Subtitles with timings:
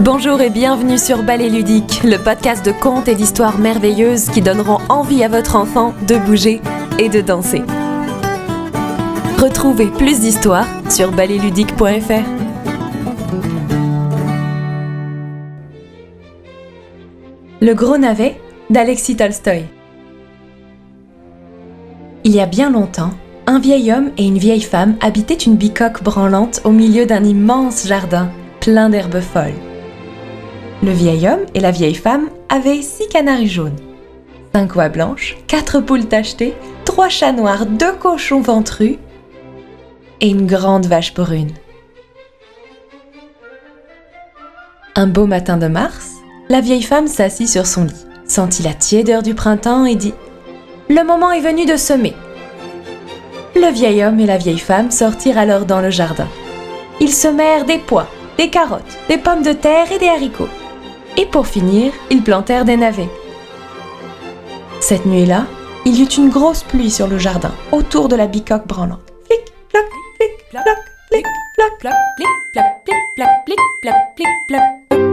[0.00, 4.78] Bonjour et bienvenue sur Ballet Ludique, le podcast de contes et d'histoires merveilleuses qui donneront
[4.90, 6.60] envie à votre enfant de bouger
[6.98, 7.62] et de danser.
[9.38, 12.12] Retrouvez plus d'histoires sur balletludique.fr.
[17.62, 18.38] Le gros navet
[18.68, 19.64] d'Alexis Tolstoï.
[22.24, 23.12] Il y a bien longtemps,
[23.46, 27.86] un vieil homme et une vieille femme habitaient une bicoque branlante au milieu d'un immense
[27.86, 29.65] jardin plein d'herbes folles.
[30.82, 33.78] Le vieil homme et la vieille femme avaient six canaris jaunes,
[34.54, 38.98] cinq oies blanches, quatre poules tachetées, trois chats noirs, deux cochons ventrus
[40.20, 41.52] et une grande vache brune.
[44.94, 46.12] Un beau matin de mars,
[46.50, 50.14] la vieille femme s'assit sur son lit, sentit la tiédeur du printemps et dit⁇
[50.94, 52.14] Le moment est venu de semer!⁇
[53.60, 56.28] Le vieil homme et la vieille femme sortirent alors dans le jardin.
[57.00, 60.48] Ils semèrent des pois, des carottes, des pommes de terre et des haricots.
[61.16, 63.08] Et pour finir, ils plantèrent des navets.
[64.80, 65.46] Cette nuit-là,
[65.84, 69.12] il y eut une grosse pluie sur le jardin, autour de la bicoque branlante.
[69.26, 69.40] Flic,
[69.70, 69.84] ploc,
[70.16, 70.64] flic, ploc,
[71.10, 71.24] flic,
[71.56, 74.62] ploc, ploc, flic, ploc, flic, ploc, flic, ploc, flic, ploc.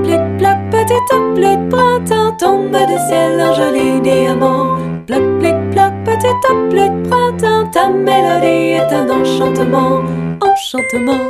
[0.04, 4.78] Flic, ploc, petite pluie de printemps tombe du ciel en jolis diamants.
[5.08, 10.02] Ploc, flic, ploc, petite pluie de printemps, ta mélodie est un enchantement,
[10.42, 11.30] enchantement,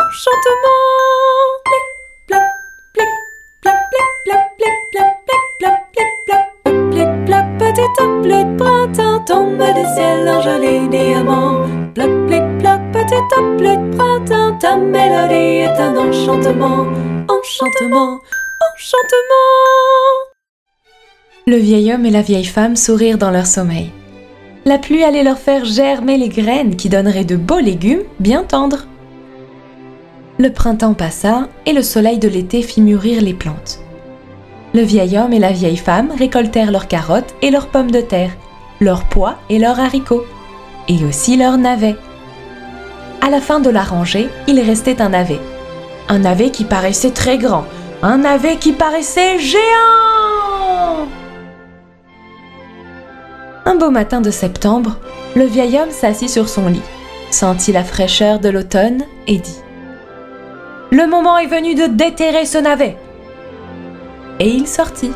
[0.00, 1.33] enchantement.
[9.26, 11.66] Tombe du ciel diamants.
[11.94, 16.86] Ploc, flic, ploc, pluie de printemps, ta mélodie est un enchantement,
[17.28, 18.18] enchantement,
[18.72, 19.54] enchantement.
[21.46, 23.90] Le vieil homme et la vieille femme sourirent dans leur sommeil.
[24.64, 28.86] La pluie allait leur faire germer les graines qui donneraient de beaux légumes bien tendres.
[30.38, 33.80] Le printemps passa et le soleil de l'été fit mûrir les plantes.
[34.72, 38.32] Le vieil homme et la vieille femme récoltèrent leurs carottes et leurs pommes de terre,
[38.80, 40.24] leurs pois et leurs haricots,
[40.88, 41.96] et aussi leurs navets.
[43.20, 45.40] À la fin de la rangée, il restait un navet.
[46.08, 47.64] Un navet qui paraissait très grand,
[48.02, 51.08] un navet qui paraissait géant.
[53.64, 54.98] Un beau matin de septembre,
[55.34, 56.82] le vieil homme s'assit sur son lit,
[57.30, 59.60] sentit la fraîcheur de l'automne et dit
[60.90, 62.98] Le moment est venu de déterrer ce navet.
[64.38, 65.12] Et il sortit.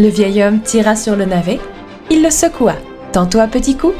[0.00, 1.58] Le vieil homme tira sur le navet,
[2.08, 2.74] il le secoua,
[3.10, 3.96] tantôt à petits coups,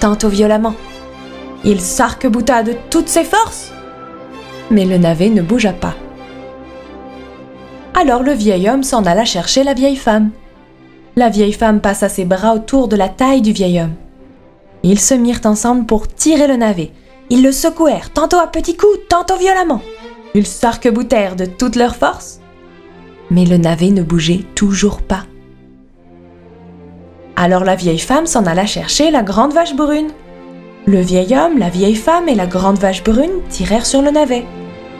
[0.00, 0.74] tantôt violemment.
[1.62, 3.70] Il s'arc-bouta de toutes ses forces,
[4.70, 5.94] mais le navet ne bougea pas.
[7.92, 10.30] Alors le vieil homme s'en alla chercher la vieille femme.
[11.16, 13.94] La vieille femme passa ses bras autour de la taille du vieil homme.
[14.82, 16.92] Ils se mirent ensemble pour tirer le navet.
[17.28, 19.82] Ils le secouèrent, tantôt à petits coups, tantôt violemment.
[20.34, 22.40] Ils s'arc-boutèrent de toute leur force,
[23.30, 25.24] mais le navet ne bougeait toujours pas.
[27.42, 30.12] Alors la vieille femme s'en alla chercher la grande vache brune.
[30.86, 34.44] Le vieil homme, la vieille femme et la grande vache brune tirèrent sur le navet.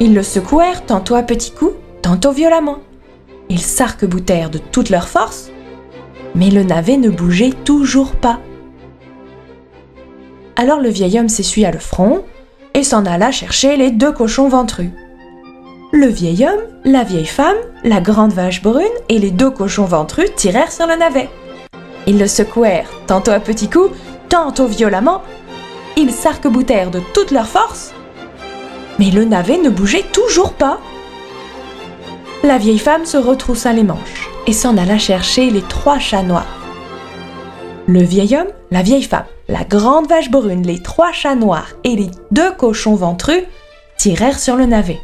[0.00, 2.78] Ils le secouèrent tantôt à petits coups, tantôt violemment.
[3.48, 5.52] Ils s'arc-boutèrent de toute leur force,
[6.34, 8.40] mais le navet ne bougeait toujours pas.
[10.56, 12.24] Alors le vieil homme s'essuya le front
[12.74, 14.90] et s'en alla chercher les deux cochons ventrus.
[15.92, 17.54] Le vieil homme, la vieille femme,
[17.84, 21.28] la grande vache brune et les deux cochons ventrus tirèrent sur le navet.
[22.06, 23.96] Ils le secouèrent, tantôt à petits coups,
[24.28, 25.22] tantôt violemment.
[25.96, 27.92] Ils s'arc-boutèrent de toute leur force,
[28.98, 30.78] mais le navet ne bougeait toujours pas.
[32.42, 36.58] La vieille femme se retroussa les manches et s'en alla chercher les trois chats noirs.
[37.86, 41.96] Le vieil homme, la vieille femme, la grande vache brune, les trois chats noirs et
[41.96, 43.42] les deux cochons ventrus
[43.98, 45.00] tirèrent sur le navet.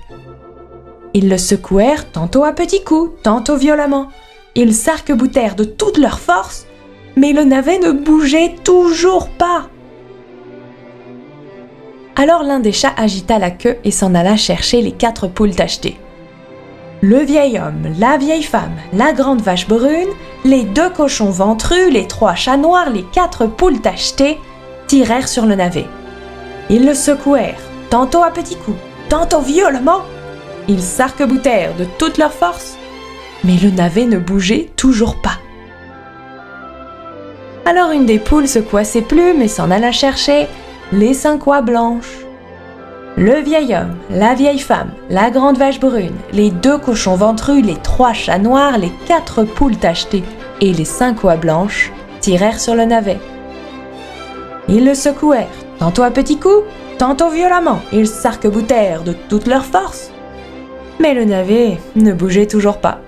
[1.15, 4.09] Ils le secouèrent tantôt à petits coups, tantôt violemment.
[4.55, 6.67] Ils s'arc-boutèrent de toute leur force,
[7.19, 9.69] mais le navet ne bougeait toujours pas.
[12.15, 15.97] Alors l'un des chats agita la queue et s'en alla chercher les quatre poules tachetées.
[17.01, 20.09] Le vieil homme, la vieille femme, la grande vache brune,
[20.45, 24.39] les deux cochons ventrus, les trois chats noirs, les quatre poules tachetées
[24.89, 25.87] tirèrent sur le navet.
[26.71, 27.61] Ils le secouèrent,
[27.91, 28.79] tantôt à petits coups,
[29.09, 30.03] tantôt violemment.
[30.67, 32.77] Ils s'arc-boutèrent de toute leur force,
[33.45, 35.38] mais le navet ne bougeait toujours pas.
[37.69, 40.47] Alors une des poules secoua ses plumes et s'en alla chercher
[40.91, 42.25] les cinq oies blanches.
[43.19, 47.77] Le vieil homme, la vieille femme, la grande vache brune, les deux cochons ventrus, les
[47.77, 50.25] trois chats noirs, les quatre poules tachetées
[50.63, 51.93] et les cinq oies blanches
[52.23, 53.19] tirèrent sur le navet.
[54.71, 55.47] Ils le secouèrent,
[55.79, 56.65] tantôt à petits coups,
[56.97, 57.81] tantôt violemment.
[57.93, 60.11] Ils s'arc-boutèrent de toute leur force,
[61.01, 63.01] Mais le navet ne bougeait toujours pas.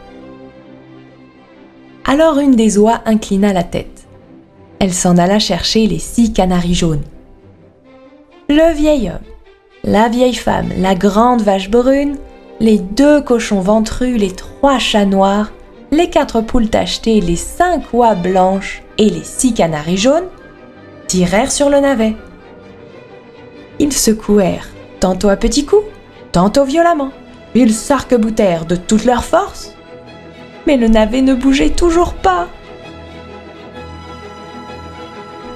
[2.04, 3.99] Alors une des oies inclina la tête.
[4.80, 7.04] Elle s'en alla chercher les six canaris jaunes.
[8.48, 9.18] Le vieil homme,
[9.84, 12.16] la vieille femme, la grande vache brune,
[12.60, 15.52] les deux cochons ventrus, les trois chats noirs,
[15.90, 20.28] les quatre poules tachetées, les cinq oies blanches et les six canaris jaunes
[21.08, 22.16] tirèrent sur le navet.
[23.78, 24.68] Ils secouèrent,
[24.98, 25.86] tantôt à petits coups,
[26.32, 27.12] tantôt violemment.
[27.54, 29.74] Ils s'arc-boutèrent de toute leur force.
[30.66, 32.48] Mais le navet ne bougeait toujours pas.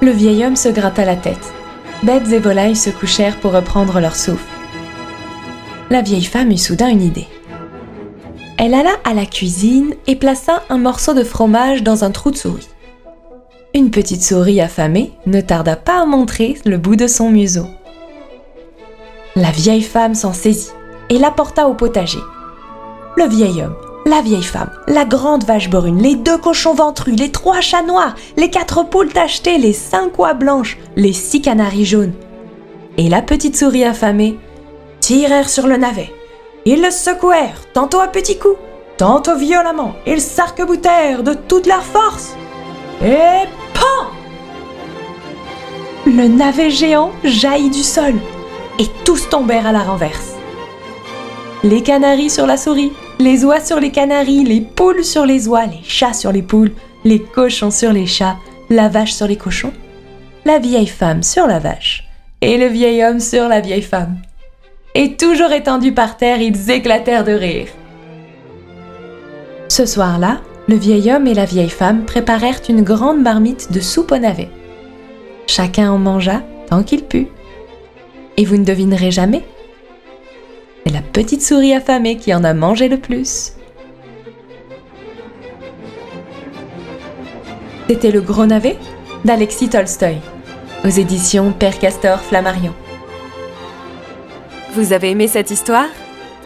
[0.05, 1.55] Le vieil homme se gratta la tête.
[2.03, 4.45] Bêtes et volailles se couchèrent pour reprendre leur souffle.
[5.89, 7.27] La vieille femme eut soudain une idée.
[8.59, 12.37] Elle alla à la cuisine et plaça un morceau de fromage dans un trou de
[12.37, 12.69] souris.
[13.73, 17.67] Une petite souris affamée ne tarda pas à montrer le bout de son museau.
[19.37, 20.73] La vieille femme s'en saisit
[21.09, 22.21] et l'apporta au potager.
[23.17, 27.33] Le vieil homme, la vieille femme, la grande vache brune, les deux cochons ventrus, les
[27.33, 32.15] trois chats noirs, les quatre poules tachetées, les cinq oies blanches, les six canaris jaunes
[32.97, 34.39] et la petite souris affamée
[35.01, 36.13] tirèrent sur le navet
[36.67, 38.57] ils le secouèrent, tantôt à petits coups,
[38.97, 39.93] tantôt violemment.
[40.07, 42.37] Ils s'arc-boutèrent de toute leur force.
[43.05, 44.09] Et pan
[46.07, 48.15] Le navet géant jaillit du sol,
[48.79, 50.33] et tous tombèrent à la renverse.
[51.63, 52.93] Les canaris sur la souris,
[53.25, 56.73] les oies sur les canaris, les poules sur les oies, les chats sur les poules,
[57.05, 58.37] les cochons sur les chats,
[58.69, 59.73] la vache sur les cochons,
[60.45, 62.05] la vieille femme sur la vache,
[62.43, 64.19] et le vieil homme sur la vieille femme
[64.95, 67.67] et toujours étendus par terre, ils éclatèrent de rire.
[69.69, 74.13] Ce soir-là, le vieil homme et la vieille femme préparèrent une grande marmite de soupe
[74.13, 74.51] au navet.
[75.47, 77.27] Chacun en mangea tant qu'il put.
[78.37, 79.43] Et vous ne devinerez jamais.
[80.85, 83.53] C'est la petite souris affamée qui en a mangé le plus.
[87.89, 88.79] C'était Le Gros Navet
[89.25, 90.19] d'Alexis Tolstoï,
[90.85, 92.75] aux éditions Père Castor Flammarion.
[94.73, 95.89] Vous avez aimé cette histoire?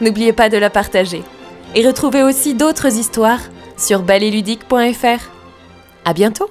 [0.01, 1.23] N'oubliez pas de la partager.
[1.75, 3.41] Et retrouvez aussi d'autres histoires
[3.77, 5.31] sur baléludique.fr.
[6.05, 6.49] À bientôt